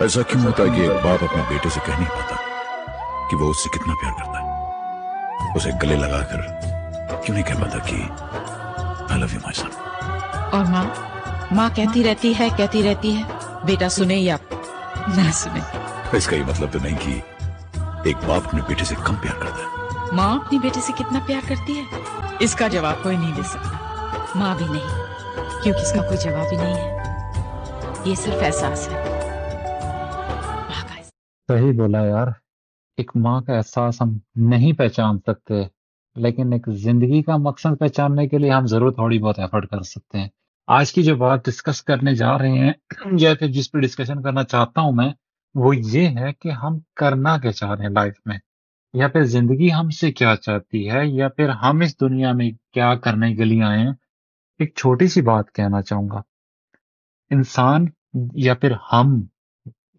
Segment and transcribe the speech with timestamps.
[0.00, 2.36] ایسا کیوں ہوتا ہے کہ ایک باپ اپنے بیٹے سے کہہ نہیں پاتا
[3.30, 6.40] کہ وہ اس سے کتنا پیار کرتا ہے؟ اسے گلے لگا کر
[7.24, 7.96] کیوں نہیں کہہ پاتا کہ
[9.14, 9.70] I love you, my son.
[10.52, 10.84] اور ماں؟
[11.50, 13.22] ماں کہتی رہتی ہے کہتی رہتی ہے
[13.64, 14.36] بیٹا سنے یا
[15.08, 15.60] نہ سنے؟
[16.12, 17.20] اس کا یہ مطلب تو نہیں کہ
[18.04, 21.48] ایک باپ اپنے بیٹے سے کم پیار کرتا ہے۔ ماں اپنی بیٹے سے کتنا پیار
[21.48, 22.00] کرتی ہے؟
[22.38, 23.76] اس کا جواب کوئی نہیں دے سکتا۔
[24.34, 25.04] ماں بھی نہیں
[25.62, 26.98] کیونکہ اس کا کوئی جواب ہی نہیں ہے۔
[28.04, 29.19] یہ صرف احساس ہے۔
[31.50, 32.26] صحیح بولا یار،
[32.96, 35.54] ایک ماں کا احساس ہم نہیں پہچان سکتے،
[36.16, 40.18] لیکن ایک زندگی کا مقصد پہچاننے کے لیے ہم ضرور تھوڑی بہت ایفرٹ کر سکتے
[40.18, 40.28] ہیں۔
[40.66, 42.72] آج کی جو بات ڈسکس کرنے جا رہے ہیں،
[43.18, 45.08] یا پھر جس پہ ڈسکشن کرنا چاہتا ہوں میں،
[45.54, 48.38] وہ یہ ہے کہ ہم کرنا کیا چاہ رہے ہیں لائف میں؟
[48.94, 52.94] یا پھر زندگی ہم سے کیا چاہتی ہے؟ یا پھر ہم اس دنیا میں کیا
[52.94, 53.92] کرنے کے لیے آئے ہیں؟
[54.58, 56.20] ایک چھوٹی سی بات کہنا چاہوں گا۔
[57.30, 57.84] انسان
[58.34, 59.22] یا پھر ہم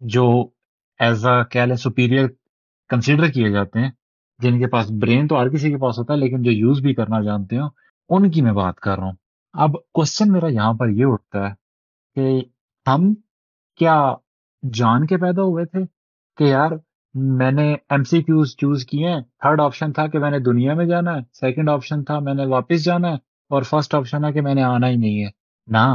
[0.00, 0.53] جو
[1.00, 2.26] ایز اے کہہ لیں سپیریئر
[2.90, 3.90] کنسیڈر کیے جاتے ہیں
[4.40, 6.94] جن کے پاس برین تو ہر کسی کے پاس ہوتا ہے لیکن جو یوز بھی
[6.94, 7.66] کرنا جانتے ہو
[8.10, 9.16] ان کی میں بات کر رہا ہوں
[9.54, 11.54] اب کوشچن میرا یہاں پر یہ اٹھتا ہے
[12.16, 12.40] کہ
[12.86, 13.12] ہم
[13.80, 13.96] کیا
[14.62, 15.84] جان کے پیدا ہوئے تھے
[16.38, 16.70] کہ یار
[17.14, 20.74] میں نے ایم سی کیوز چوز کیے ہیں تھرڈ آپشن تھا کہ میں نے دنیا
[20.74, 23.16] میں جانا ہے سیکنڈ آپشن تھا میں نے واپس جانا ہے
[23.50, 25.30] اور فرسٹ آپشن ہے کہ میں نے آنا ہی نہیں ہے
[25.68, 25.86] نہ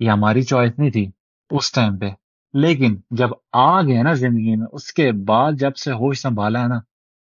[0.00, 1.10] یہ ہماری چوائس نہیں تھی
[1.50, 2.10] اس ٹائم پہ
[2.54, 6.68] لیکن جب آ گئے نا زندگی میں، اس کے بعد جب سے ہوش سنبھالا ہے
[6.68, 6.76] نا،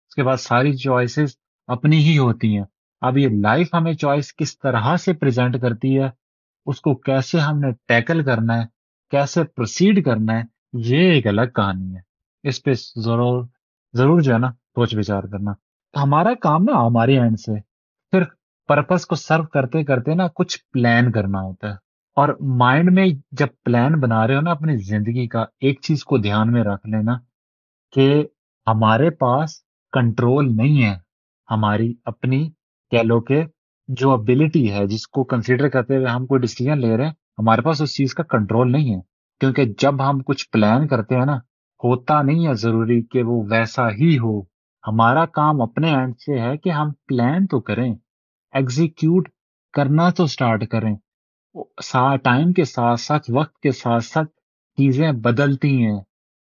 [0.09, 2.65] اس کے بعد ساری چوائسیز اپنی ہی ہوتی ہیں۔
[3.01, 6.11] اب یہ لائف ہمیں چوائس کس طرح سے پریزنٹ کرتی ہے،
[6.67, 8.67] اس کو کیسے ہم نے ٹیکل کرنا ہے،
[9.11, 12.01] کیسے پروسیڈ کرنا ہے، یہ ایک الگ کہانی ہے۔
[12.49, 13.45] اس پہ ضرور
[13.93, 15.53] ضرور جو ہے نا، سوچ وچار کرنا۔
[16.03, 17.53] ہمارا کام نا ہماری اینڈ سے،
[18.13, 18.27] صرف
[18.69, 21.84] پرپز کو سرو کرتے کرتے نا کچھ پلان کرنا ہوتا ہے۔
[22.17, 26.19] اور مائنڈ میں جب پلان بنا رہے ہو نا، اپنی زندگی کا ایک چیز کو
[26.19, 27.13] دھیان میں رکھ لینا
[27.93, 28.27] کہ
[28.67, 29.51] ہمارے پاس
[29.93, 30.97] کنٹرول نہیں ہے۔
[31.51, 32.51] ہماری اپنی
[32.91, 33.43] کہہ لو کہ
[33.89, 37.63] جو ابیلٹی ہے، جس کو کنسیڈر کرتے ہوئے ہم کوئی ڈیسیزن لے رہے ہیں، ہمارے
[37.63, 39.01] پاس اس چیز کا کنٹرول نہیں ہے۔
[39.41, 41.37] کیونکہ جب ہم کچھ پلان کرتے ہیں نا،
[41.85, 44.41] ہوتا نہیں ہے ضروری کہ وہ ویسا ہی ہو۔
[44.87, 47.95] ہمارا کام اپنے اینڈ سے ہے کہ ہم پلان تو کریں
[48.53, 49.29] ایگزیکیوٹ
[49.73, 50.97] کرنا تو سٹارٹ کریں۔
[52.23, 54.31] ٹائم کے ساتھ ساتھ، وقت کے ساتھ ساتھ
[54.77, 56.01] چیزیں بدلتی ہیں۔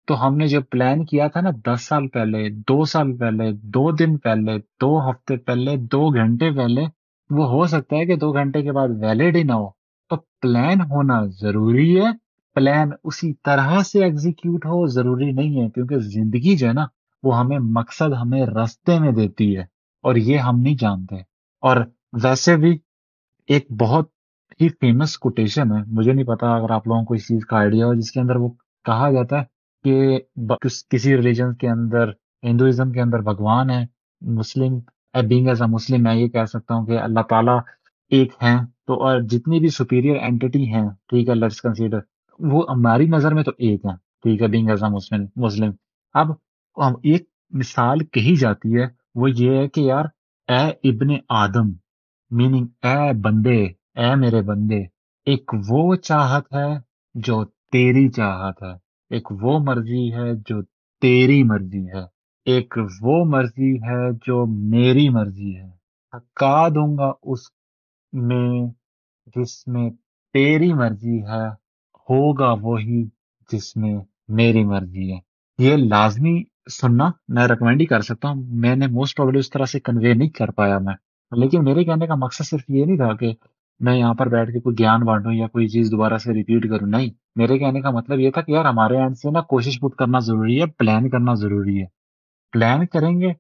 [0.08, 3.92] تو ہم نے جو پلان کیا تھا نا دس سال پہلے، دو سال پہلے، دو
[3.92, 6.86] دن پہلے، دو ہفتے پہلے، دو گھنٹے پہلے،
[7.30, 9.70] وہ ہو سکتا ہے کہ دو گھنٹے کے بعد ویلڈ ہی نہ ہو۔
[10.10, 12.08] تو پلان ہونا ضروری ہے۔
[12.56, 16.86] پلان اسی طرح سے ایگزیکیوٹ ہو، ضروری نہیں ہے۔ کیونکہ زندگی جو ہے نا،
[17.24, 19.66] وہ ہمیں مقصد، ہمیں رستے میں دیتی ہے۔
[20.02, 21.16] اور یہ ہم نہیں جانتے۔
[21.62, 21.78] اور
[22.24, 22.78] ویسے بھی
[23.48, 24.10] ایک بہت
[24.62, 27.86] ہی فیمس کوٹیشن ہے۔ مجھے نہیں پتا اگر آپ لوگوں کو اس چیز کا آئیڈیا
[27.86, 28.50] ہو، جس کے اندر وہ
[28.86, 29.44] کہا جاتا ہے
[29.86, 30.20] کہ
[30.92, 32.10] کسی ریلیجن کے اندر
[32.44, 33.86] ہندوازم کے اندر بھگوان ہے،
[34.22, 34.80] مسلم
[35.28, 37.60] بینگ ایز اے مسلم میں یہ کہہ سکتا ہوں کہ اللہ تعالیٰ
[38.12, 42.00] ایک ہیں۔ تو اور جتنی بھی سپیریئر اینٹی ہیں، ٹھیک ہے لیٹس کنسیڈر
[42.40, 45.72] وہ ہماری نظر میں تو ایک ہے ٹھیک ہے بینگ ایز اے مسلم مسلم
[46.14, 46.32] اب
[47.04, 48.86] ایک مثال کہی جاتی ہے،
[49.16, 50.06] وہ یہ ہے کہ یار،
[50.50, 51.70] اے ابن آدم
[52.32, 53.62] میننگ اے بندے
[53.96, 54.84] اے میرے بندے،
[55.26, 56.80] ایک وہ چاہت ہے
[57.14, 58.74] جو تیری چاہت ہے،
[59.10, 60.62] ایک وہ مرضی ہے جو
[61.02, 62.04] تیری مرضی ہے،
[62.46, 65.70] ایک وہ مرضی ہے جو میری مرضی ہے۔
[66.12, 67.40] تھکا دوں گا اس
[68.14, 68.68] میں
[69.36, 69.90] جس میں
[70.34, 71.48] تیری مرضی ہے،
[72.10, 73.06] ہوگا وہی
[73.52, 73.96] جس میں
[74.28, 75.20] میری مرضی ہے۔
[75.58, 79.66] یہ لازمی سننا میں ریکمینڈ ہی کر سکتا ہوں۔ میں نے موسٹ پرابلی اس طرح
[79.66, 80.94] سے کنوے نہیں کر پایا میں۔
[81.32, 83.34] لیکن میرے کہنے کا مقصد صرف یہ نہیں تھا کہ
[83.82, 86.88] میں یہاں پر بیٹھ کے کوئی گیان بانٹوں یا کوئی چیز دوبارہ سے ریپیٹ کروں؟
[86.88, 87.10] نہیں.
[87.36, 90.20] میرے کہنے کا مطلب یہ تھا کہ یار ہمارے اینڈ سے نا کوشش بہت کرنا
[90.20, 91.86] ضروری ہے پلان کرنا ضروری ہے۔
[92.54, 93.34] پلان کریں گے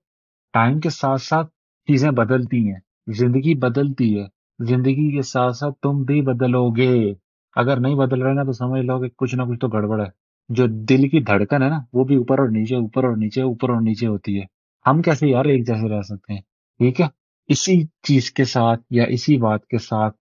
[0.53, 1.47] ٹائم کے ساتھ ساتھ
[1.87, 7.13] چیزیں بدلتی ہیں، زندگی بدلتی ہے۔ زندگی کے ساتھ ساتھ تم بھی بدلو گے۔
[7.55, 10.21] اگر نہیں بدل رہے نا تو سمجھ لو کہ کچھ نہ کچھ تو گڑبڑ ہے۔
[10.49, 13.69] جو دل کی دھڑکن ہے نا، وہ بھی اوپر اور نیچے، اوپر اور نیچے، اوپر
[13.69, 14.43] اور نیچے ہوتی ہے۔
[14.89, 16.41] ہم کیسے یار ایک جیسے رہ سکتے ہیں؟
[16.77, 17.05] ٹھیک ہے؟
[17.47, 20.17] اسی چیز کے ساتھ یا اسی بات کے ساتھ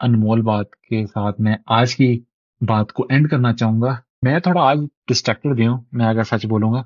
[0.00, 2.20] انمول بات کے ساتھ میں آج کی
[2.68, 6.46] بات کو اینڈ کرنا چاہوں گا۔ میں تھوڑا آج ڈسٹریکٹڈ بھی ہوں، میں اگر سچ
[6.46, 6.82] بولوں گا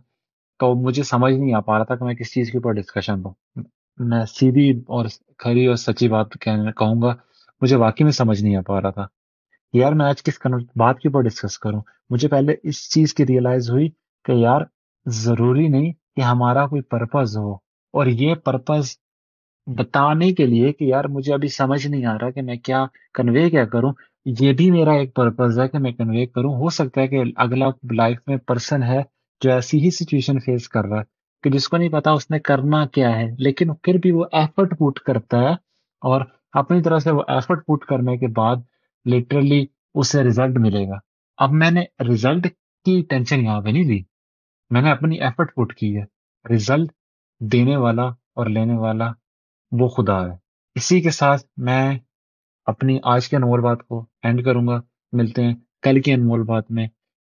[0.58, 3.24] تو مجھے سمجھ نہیں آ پا رہا تھا کہ میں کس چیز کے اوپر ڈسکشن
[3.24, 3.62] دوں
[3.98, 5.06] میں سیدھی اور
[5.38, 7.14] کھری اور سچی بات کہوں گا،
[7.60, 9.06] مجھے واقعی میں سمجھ نہیں آ پا رہا تھا۔
[9.72, 10.38] یار میں آج کس
[10.76, 13.88] بات کے اوپر ڈسکس کروں؟ مجھے پہلے اس چیز کی ریئلائز ہوئی
[14.24, 14.60] کہ یار
[15.06, 17.52] ضروری نہیں کہ ہمارا کوئی پرپز ہو
[17.94, 18.90] اور یہ پرپز
[19.66, 23.50] بتانے کے لیے کہ یار مجھے ابھی سمجھ نہیں آ رہا کہ میں کیا کنوے
[23.50, 23.92] کیا کروں۔
[24.24, 27.66] یہ بھی میرا ایک پرپز ہے کہ میں کنوے کروں۔ ہو سکتا ہے کہ اگلا
[27.94, 29.02] لائف میں پرسن ہے
[29.40, 31.04] جو ایسی ہی سچویشن فیس کر رہا ہے
[31.42, 34.78] کہ جس کو نہیں پتا اس نے کرنا کیا ہے، لیکن پھر بھی وہ ایفرٹ
[34.78, 35.52] پوٹ کرتا ہے
[36.02, 36.20] اور
[36.52, 38.56] اپنی طرح سے وہ ایفرٹ پوٹ کرنے کے بعد
[39.06, 40.98] لٹرلی اسے ریزلٹ ملے گا۔
[41.36, 42.46] اب میں نے ریزلٹ
[42.84, 44.02] کی ٹینشن یہاں پہ نہیں لی۔
[44.70, 46.04] میں نے اپنی ایفرٹ پوٹ کی ہے۔
[46.50, 46.90] ریزلٹ
[47.40, 48.04] دینے والا
[48.36, 49.12] اور لینے والا
[49.80, 50.36] وہ خدا ہے۔
[50.74, 51.98] اسی کے ساتھ میں
[52.66, 54.80] اپنی آج کے انمول بات کو اینڈ کروں گا۔
[55.12, 56.86] ملتے ہیں کل کی انمول بات میں۔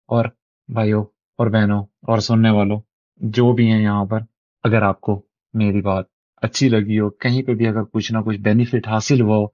[0.09, 0.25] اور
[0.69, 1.05] بھائیوں
[1.39, 2.81] اور بہنوں اور سننے والوں،
[3.17, 4.21] جو بھی ہیں یہاں پر،
[4.65, 5.23] اگر آپ کو
[5.55, 6.05] میری بات
[6.43, 9.47] اچھی لگی ہو، کہیں پہ بھی اگر کچھ نہ کچھ بینیفٹ حاصل ہوا ہو،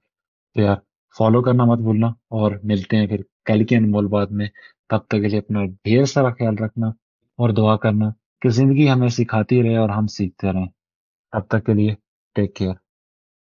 [0.53, 0.75] تو یار
[1.17, 4.47] فالو کرنا مت بھولنا۔ اور ملتے ہیں پھر کل کی انمول بات میں۔
[4.89, 6.87] تب تک کے لیے اپنا ڈھیر سارا خیال رکھنا
[7.37, 8.09] اور دعا کرنا
[8.41, 10.67] کہ زندگی ہمیں سکھاتی رہے اور ہم سیکھتے رہیں۔
[11.31, 11.95] تب تک کے لیے
[12.35, 12.75] ٹیک کیئر